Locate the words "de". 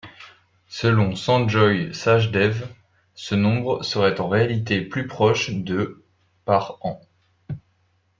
5.51-6.03